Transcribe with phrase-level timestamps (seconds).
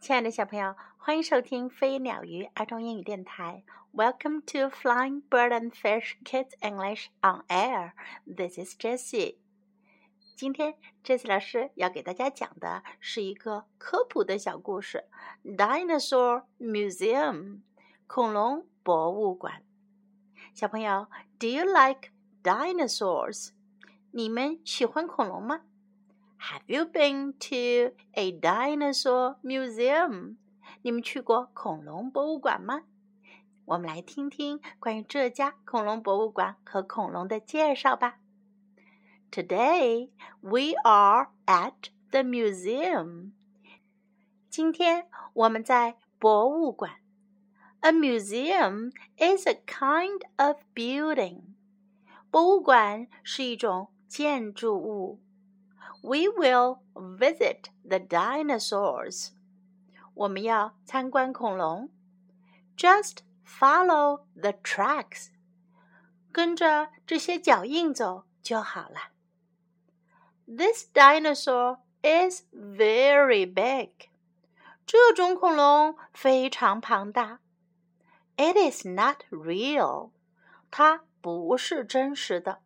[0.00, 3.62] 亲爱的小朋友，欢迎收听飞鸟鱼儿童英语电台。
[3.92, 7.92] Welcome to Flying Bird and Fish Kids English on Air.
[8.24, 9.36] This is Jessie.
[10.34, 15.04] 今天，Jessie 老师要给大家讲的是一个科普的小故事
[15.44, 17.60] ：Dinosaur Museum（
[18.06, 19.62] 恐龙博物馆）。
[20.54, 21.08] 小朋友
[21.38, 22.08] ，Do you like
[22.42, 23.50] dinosaurs？
[24.12, 25.60] 你们喜欢恐龙吗
[26.39, 30.35] ？Have you been to a dinosaur museum？
[30.81, 32.83] 你们去过恐龙博物馆吗？
[33.65, 38.19] 我们来听听关于这家恐龙博物馆和恐龙的介绍吧。
[39.31, 40.09] Today
[40.41, 43.31] we are at the museum。
[44.49, 46.99] 今天我们在博物馆。
[47.81, 51.41] A museum is a kind of building。
[52.31, 55.19] 博物馆是一种建筑物。
[56.01, 59.29] we will visit the dinosaurs.
[60.13, 61.89] 我们要参观恐龙。
[62.77, 65.29] Just follow the tracks.
[66.31, 69.11] 跟着这些脚印走就好了。
[70.45, 74.09] This dinosaur is very big.
[74.85, 77.39] 这种恐龙非常庞大。
[78.37, 80.11] It is not real.
[80.69, 82.59] 它不是真实的。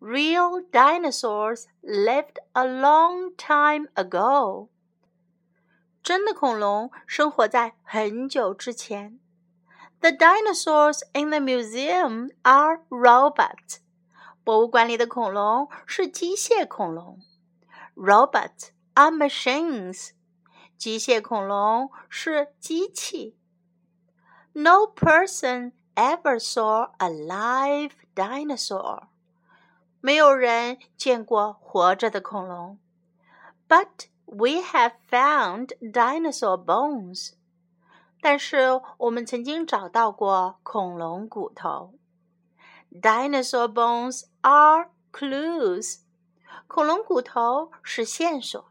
[0.00, 4.68] Real dinosaurs lived a long time ago.
[6.02, 9.20] 真的恐龙生活在很久之前。
[10.00, 13.80] The dinosaurs in the museum are robots.
[14.42, 17.20] 博物馆里的恐龙是机械恐龙。
[17.94, 20.12] Robots are machines.
[20.78, 23.36] 机械恐龙是机器。
[24.54, 29.08] No person ever saw a live dinosaur.
[30.04, 32.78] 没有人见过活着的恐龙，
[33.68, 37.32] But we have found dinosaur bones。
[38.22, 41.94] 但是我们曾经找到过恐龙骨头。
[42.90, 46.00] Dinosaur bones are clues。
[46.66, 48.70] 恐龙骨头是线索。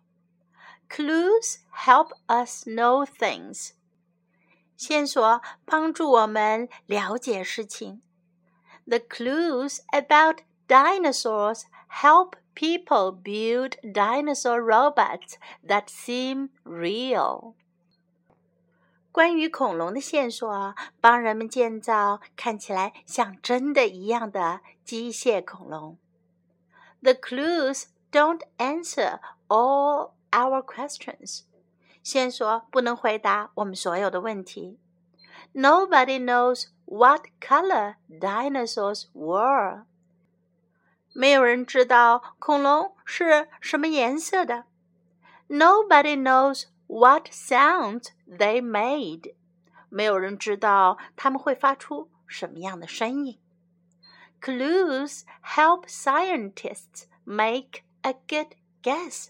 [0.89, 3.71] Clues help us know things。
[4.75, 8.01] 线索帮助我们了解事情。
[8.85, 17.55] The clues about Dinosaurs help people build dinosaur robots that seem real.
[19.11, 25.97] 关于恐龙的线索帮人们建造看起来像真的一样的机械恐龙。
[27.01, 31.41] The clues don't answer all our questions.
[32.03, 34.77] 线索不能回答我们所有的问题。
[35.53, 39.85] Nobody knows what color dinosaurs were.
[41.13, 44.65] 没有人知道恐龙是什么颜色的。
[45.47, 49.33] Nobody knows what sounds they made。
[49.89, 53.39] 没有人知道他们会发出什么样的声音。
[54.39, 59.29] Clues help scientists make a good guess。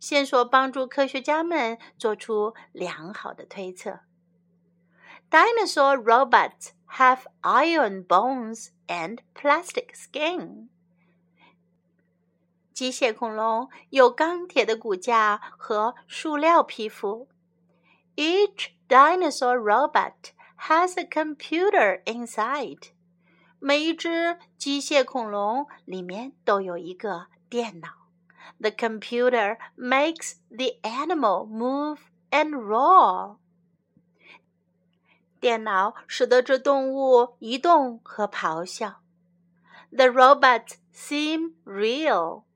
[0.00, 4.00] 线索帮助科学家们做出良好的推测。
[5.30, 10.68] Dinosaur robots have iron bones and plastic skin.
[12.77, 17.27] 机械恐龙有钢铁的骨架和塑料皮肤。
[18.15, 20.29] Each dinosaur robot
[20.59, 22.89] has a computer inside。
[23.57, 28.11] 每一只机械恐龙里面都有一个电脑。
[28.59, 31.97] The computer makes the animal move
[32.29, 33.37] and roar。
[35.39, 39.01] 电脑使得这动物移动和咆哮。
[39.89, 42.46] The robots seem real。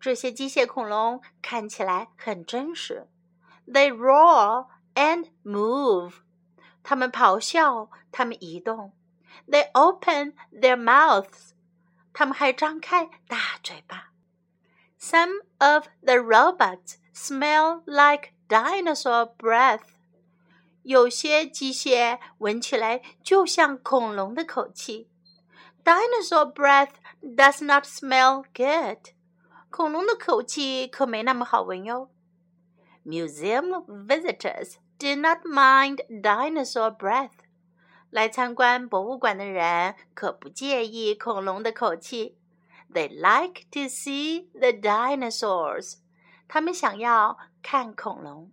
[0.00, 3.08] 这些机械恐龙看起来很真实。
[3.66, 6.14] They roar and move。
[6.82, 8.92] 它们咆哮，它们移动。
[9.48, 11.50] They open their mouths。
[12.12, 14.12] 它们还张开大嘴巴。
[14.98, 19.82] Some of the robots smell like dinosaur breath。
[20.82, 25.10] 有些机械闻起来就像恐龙的口气。
[25.84, 29.10] Dinosaur breath does not smell good.
[29.70, 32.10] 恐龙的口气可没那么好闻哟。
[33.04, 37.30] Museum visitors do not mind dinosaur breath。
[38.10, 42.38] 来参观博物馆的人可不介意恐龙的口气。
[42.92, 45.98] They like to see the dinosaurs。
[46.48, 48.52] 他们想要看恐龙。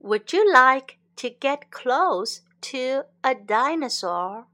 [0.00, 4.46] Would you like to get close to a dinosaur？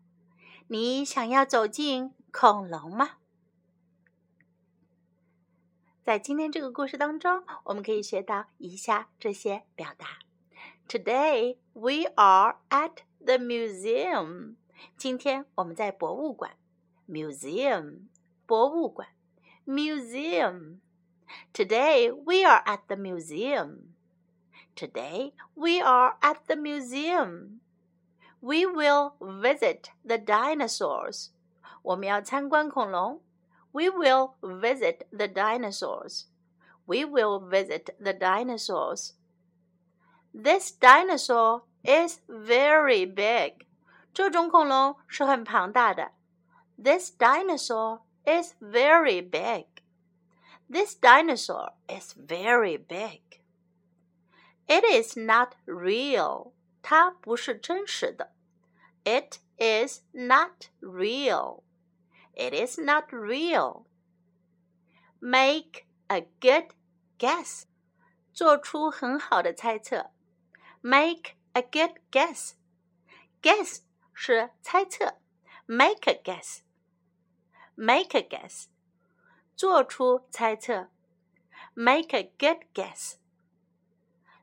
[0.68, 3.16] 你想要走进恐龙吗？
[6.04, 10.18] 在今天这个故事当中，我们可以学到以下这些表达：
[10.88, 14.56] Today we are at the museum。
[14.96, 16.56] 今天我们在博物馆，
[17.08, 18.06] museum，
[18.46, 19.08] 博物馆，
[19.66, 23.94] museum。Today we are at the museum.
[24.74, 27.60] Today we are at the museum.
[28.40, 31.28] We will visit the dinosaurs.
[31.82, 33.22] 我们要参观恐龙。
[33.74, 36.26] We will visit the dinosaurs.
[36.86, 39.14] We will visit the dinosaurs.
[40.34, 43.66] This dinosaur is very big.
[44.12, 46.12] 这种恐龙是很庞大的。
[46.82, 49.66] This dinosaur is very big.
[50.68, 53.20] This dinosaur is very big.
[54.66, 56.52] It is not real.
[56.82, 58.32] 它不是真实的。
[59.04, 61.62] It is not real.
[62.34, 63.84] It is not real.
[65.20, 66.74] Make a good
[67.18, 67.64] guess.
[68.32, 70.10] 做出很好的猜测。
[70.80, 72.52] Make a good guess.
[73.42, 73.80] Guess
[74.14, 75.18] 是猜测。
[75.66, 76.60] Make a guess.
[77.74, 78.66] Make a guess.
[79.54, 80.88] 做出猜测。
[81.74, 83.16] Make a good guess.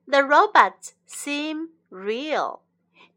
[0.05, 2.61] The robots seem real.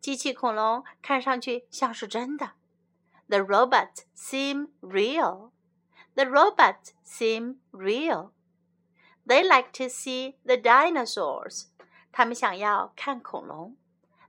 [0.00, 2.52] 机器恐龙看上去像是真的。
[3.28, 5.52] The robots seem real.
[6.16, 8.32] The robots seem real.
[9.24, 11.66] They like to see the dinosaurs.
[12.12, 13.76] 他们想要看恐龙。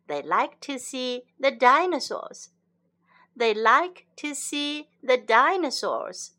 [0.07, 2.49] They like to see the dinosaurs.
[3.35, 6.31] They like to see the dinosaurs.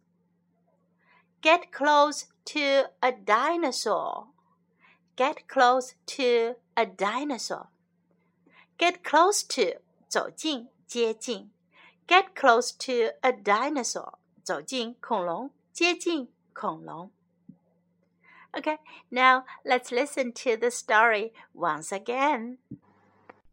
[1.41, 4.29] Get close to a dinosaur.
[5.17, 7.69] Get close to a dinosaur.
[8.79, 11.51] Get close to 走近，接近。
[12.07, 14.19] Get close to a dinosaur.
[14.43, 17.11] 走近恐龙，接近恐龙。
[18.53, 18.79] Okay,
[19.11, 22.59] now let's listen to the story once again.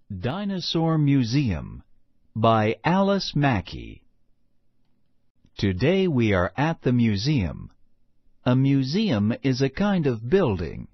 [0.09, 1.83] Dinosaur Museum
[2.35, 4.01] by Alice Mackey.
[5.57, 7.69] Today we are at the museum.
[8.45, 10.87] A museum is a kind of building.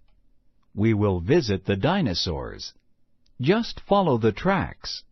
[0.75, 2.73] We will visit the dinosaurs.
[3.39, 5.03] Just follow the tracks.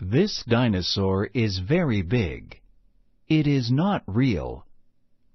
[0.00, 2.60] This dinosaur is very big.
[3.28, 4.66] It is not real.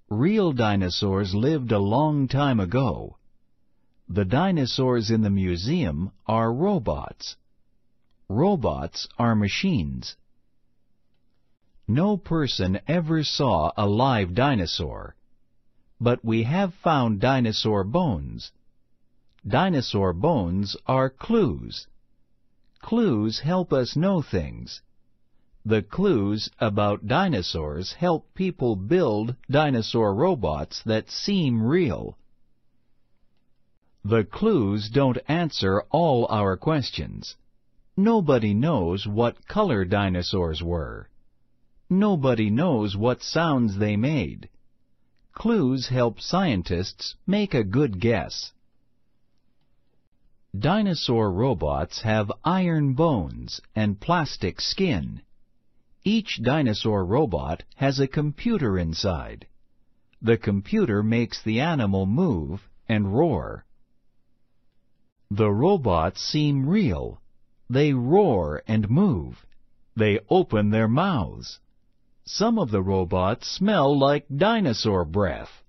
[0.09, 3.17] Real dinosaurs lived a long time ago.
[4.09, 7.37] The dinosaurs in the museum are robots.
[8.27, 10.15] Robots are machines.
[11.87, 15.15] No person ever saw a live dinosaur
[15.99, 18.51] but we have found dinosaur bones.
[19.47, 21.87] Dinosaur bones are clues.
[22.85, 24.83] Clues help us know things.
[25.65, 32.15] The clues about dinosaurs help people build dinosaur robots that seem real.
[34.03, 37.35] The clues don't answer all our questions.
[37.97, 41.09] Nobody knows what color dinosaurs were.
[41.89, 44.47] Nobody knows what sounds they made.
[45.33, 48.53] Clues help scientists make a good guess.
[50.59, 55.21] Dinosaur robots have iron bones and plastic skin.
[56.03, 59.47] Each dinosaur robot has a computer inside.
[60.21, 63.65] The computer makes the animal move and roar.
[65.31, 67.21] The robots seem real.
[67.69, 69.45] They roar and move.
[69.95, 71.59] They open their mouths.
[72.23, 75.63] Some of the robots smell like dinosaur breath.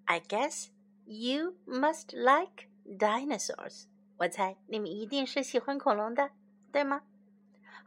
[0.05, 0.67] I guess
[1.07, 3.85] you must like dinosaurs.
[4.19, 6.33] 我猜你们一定是喜欢恐龙的，
[6.71, 7.01] 对吗？